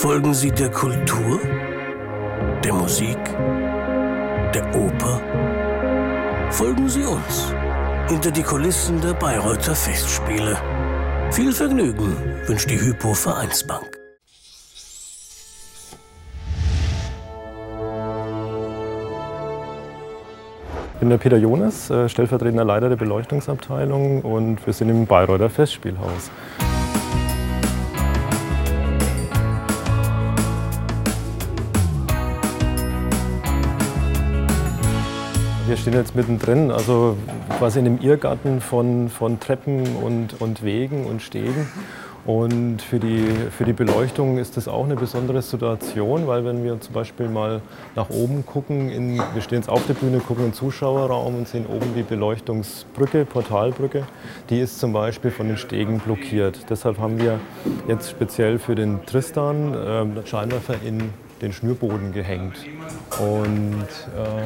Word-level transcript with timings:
Folgen 0.00 0.32
Sie 0.32 0.50
der 0.50 0.70
Kultur, 0.70 1.38
der 2.64 2.72
Musik, 2.72 3.18
der 4.54 4.74
Oper? 4.74 5.20
Folgen 6.50 6.88
Sie 6.88 7.04
uns 7.04 7.52
hinter 8.08 8.30
die 8.30 8.42
Kulissen 8.42 8.98
der 9.02 9.12
Bayreuther 9.12 9.74
Festspiele. 9.74 10.56
Viel 11.32 11.52
Vergnügen 11.52 12.16
wünscht 12.46 12.70
die 12.70 12.80
Hypo 12.80 13.12
Vereinsbank. 13.12 13.98
Ich 20.94 21.00
bin 21.00 21.10
der 21.10 21.18
Peter 21.18 21.36
Jonas, 21.36 21.90
äh, 21.90 22.08
stellvertretender 22.08 22.64
Leiter 22.64 22.88
der 22.88 22.96
Beleuchtungsabteilung 22.96 24.22
und 24.22 24.64
wir 24.64 24.72
sind 24.72 24.88
im 24.88 25.04
Bayreuther 25.04 25.50
Festspielhaus. 25.50 26.30
Wir 35.70 35.76
stehen 35.76 35.92
jetzt 35.92 36.16
mittendrin, 36.16 36.72
also 36.72 37.16
quasi 37.56 37.78
in 37.78 37.84
dem 37.84 38.00
Irrgarten 38.00 38.60
von, 38.60 39.08
von 39.08 39.38
Treppen 39.38 39.86
und, 40.02 40.40
und 40.40 40.64
Wegen 40.64 41.06
und 41.06 41.22
Stegen. 41.22 41.68
Und 42.26 42.82
für 42.82 42.98
die, 42.98 43.28
für 43.56 43.62
die 43.62 43.72
Beleuchtung 43.72 44.38
ist 44.38 44.56
das 44.56 44.66
auch 44.66 44.84
eine 44.84 44.96
besondere 44.96 45.42
Situation, 45.42 46.26
weil 46.26 46.44
wenn 46.44 46.64
wir 46.64 46.80
zum 46.80 46.92
Beispiel 46.92 47.28
mal 47.28 47.62
nach 47.94 48.10
oben 48.10 48.44
gucken, 48.44 48.90
in, 48.90 49.18
wir 49.18 49.42
stehen 49.42 49.58
jetzt 49.58 49.68
auf 49.68 49.86
der 49.86 49.94
Bühne, 49.94 50.18
gucken 50.18 50.46
in 50.46 50.50
den 50.50 50.56
Zuschauerraum 50.56 51.36
und 51.36 51.46
sehen 51.46 51.66
oben 51.66 51.94
die 51.94 52.02
Beleuchtungsbrücke, 52.02 53.24
Portalbrücke, 53.24 54.08
die 54.48 54.58
ist 54.58 54.80
zum 54.80 54.92
Beispiel 54.92 55.30
von 55.30 55.46
den 55.46 55.56
Stegen 55.56 56.00
blockiert. 56.00 56.66
Deshalb 56.68 56.98
haben 56.98 57.20
wir 57.20 57.38
jetzt 57.86 58.10
speziell 58.10 58.58
für 58.58 58.74
den 58.74 59.06
Tristan 59.06 59.72
äh, 59.72 60.26
Scheinwerfer 60.26 60.74
in 60.84 61.10
den 61.42 61.52
Schnürboden 61.52 62.12
gehängt. 62.12 62.56
Und, 63.18 63.86
äh, 64.16 64.42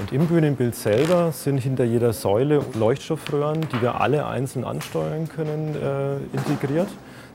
und 0.00 0.12
im 0.12 0.26
Bühnenbild 0.26 0.74
selber 0.74 1.32
sind 1.32 1.58
hinter 1.58 1.84
jeder 1.84 2.12
Säule 2.12 2.62
Leuchtstoffröhren, 2.74 3.66
die 3.72 3.82
wir 3.82 4.00
alle 4.00 4.26
einzeln 4.26 4.64
ansteuern 4.64 5.28
können, 5.28 5.74
äh, 5.74 6.16
integriert. 6.36 6.88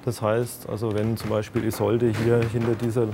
Das 0.06 0.22
heißt, 0.22 0.70
also 0.70 0.94
wenn 0.94 1.18
zum 1.18 1.30
Beispiel 1.30 1.66
Isolde 1.66 2.14
hier 2.24 2.42
hinter 2.52 2.76
dieser 2.76 3.08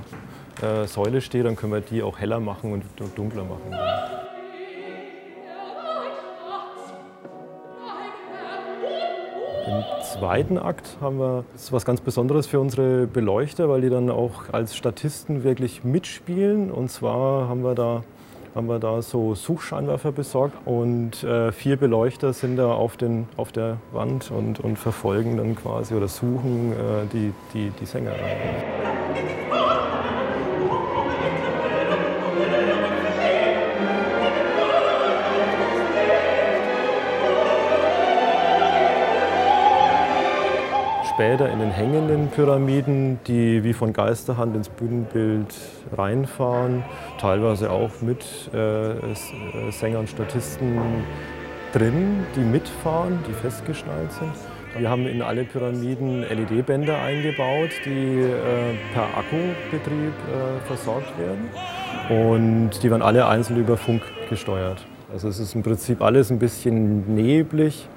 äh, 0.62 0.86
Säule 0.86 1.22
steht, 1.22 1.46
dann 1.46 1.56
können 1.56 1.74
wir 1.74 1.82
die 1.82 2.04
auch 2.04 2.20
heller 2.20 2.40
machen 2.40 2.72
und 2.72 2.84
dunkler 3.18 3.44
machen. 3.44 4.23
Im 9.66 9.84
zweiten 10.04 10.58
Akt 10.58 10.98
haben 11.00 11.20
wir 11.20 11.46
was 11.72 11.86
ganz 11.86 12.02
Besonderes 12.02 12.48
für 12.48 12.60
unsere 12.60 13.08
Beleuchter, 13.08 13.70
weil 13.70 13.80
die 13.80 13.90
dann 13.90 14.10
auch 14.10 14.52
als 14.52 14.76
Statisten 14.76 15.44
wirklich 15.44 15.86
mitspielen. 15.86 16.70
Und 16.70 16.90
zwar 16.90 17.48
haben 17.48 17.64
wir 17.64 17.74
da, 17.74 18.04
haben 18.56 18.68
wir 18.68 18.80
da 18.80 19.02
so 19.02 19.36
Suchscheinwerfer 19.36 20.12
besorgt 20.12 20.56
und 20.66 21.24
äh, 21.24 21.54
vier 21.54 21.78
Beleuchter 21.78 22.34
sind 22.34 22.58
da 22.58 22.74
auf, 22.74 22.98
den, 22.98 23.28
auf 23.38 23.54
der 23.54 23.78
Wand 23.94 24.32
und, 24.32 24.60
und 24.60 24.78
verfolgen 24.78 25.38
dann 25.38 25.56
quasi 25.56 25.94
oder 25.94 26.10
suchen 26.10 26.74
äh, 26.74 27.08
die, 27.14 27.34
die, 27.54 27.72
die 27.80 27.86
Sänger. 27.86 28.12
Später 41.14 41.52
in 41.52 41.60
den 41.60 41.70
hängenden 41.70 42.30
Pyramiden, 42.30 43.20
die 43.28 43.64
wie 43.64 43.74
von 43.74 43.94
Geisterhand 43.94 44.56
ins 44.56 44.70
Bühnenbild 44.70 45.54
reinfahren, 45.96 46.84
teilweise 47.20 47.70
auch 47.70 47.92
mit 48.02 48.24
äh, 48.52 49.72
Sängern, 49.72 50.08
Statisten 50.08 50.80
drin, 51.72 52.26
die 52.36 52.40
mitfahren, 52.40 53.20
die 53.28 53.34
festgeschnallt 53.34 54.12
sind. 54.12 54.32
Wir 54.76 54.90
haben 54.90 55.06
in 55.06 55.22
alle 55.22 55.44
Pyramiden 55.44 56.24
LED-Bänder 56.24 57.00
eingebaut, 57.00 57.70
die 57.86 58.22
äh, 58.22 58.74
per 58.94 59.04
Akkubetrieb 59.16 60.14
äh, 60.14 60.66
versorgt 60.66 61.14
werden. 61.20 61.50
Und 62.10 62.82
die 62.82 62.90
werden 62.90 63.04
alle 63.04 63.28
einzeln 63.28 63.60
über 63.60 63.78
Funk 63.78 64.02
gesteuert. 64.30 64.84
Also 65.12 65.28
es 65.28 65.38
ist 65.38 65.54
im 65.54 65.62
Prinzip 65.62 66.02
alles 66.02 66.32
ein 66.32 66.40
bisschen 66.40 67.14
neblig 67.14 67.88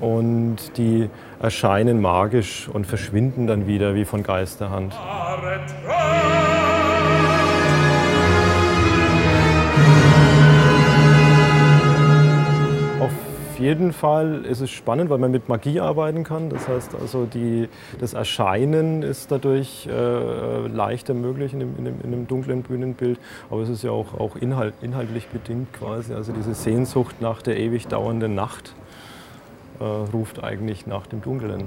und 0.00 0.56
die 0.76 1.08
erscheinen 1.40 2.00
magisch 2.00 2.68
und 2.72 2.86
verschwinden 2.86 3.46
dann 3.46 3.66
wieder 3.66 3.94
wie 3.94 4.04
von 4.04 4.22
Geisterhand. 4.22 4.94
Auf 13.54 13.60
jeden 13.60 13.92
Fall 13.92 14.44
ist 14.46 14.60
es 14.60 14.70
spannend, 14.70 15.10
weil 15.10 15.18
man 15.18 15.30
mit 15.30 15.48
Magie 15.48 15.78
arbeiten 15.78 16.24
kann. 16.24 16.50
Das 16.50 16.66
heißt 16.66 16.96
also, 17.00 17.24
die, 17.24 17.68
das 18.00 18.12
Erscheinen 18.12 19.02
ist 19.02 19.30
dadurch 19.30 19.86
äh, 19.86 20.66
leichter 20.66 21.14
möglich 21.14 21.52
in 21.52 21.60
dem, 21.60 21.78
in, 21.78 21.84
dem, 21.84 22.00
in 22.02 22.10
dem, 22.10 22.26
dunklen 22.26 22.62
Bühnenbild. 22.62 23.20
Aber 23.50 23.62
es 23.62 23.68
ist 23.68 23.84
ja 23.84 23.92
auch, 23.92 24.18
auch 24.18 24.34
inhalt, 24.34 24.74
inhaltlich 24.82 25.28
bedingt 25.28 25.72
quasi. 25.72 26.14
Also 26.14 26.32
diese 26.32 26.52
Sehnsucht 26.52 27.20
nach 27.20 27.42
der 27.42 27.56
ewig 27.56 27.86
dauernden 27.86 28.34
Nacht 28.34 28.74
ruft 29.80 30.42
eigentlich 30.42 30.86
nach 30.86 31.06
dem 31.06 31.20
Dunklen. 31.20 31.64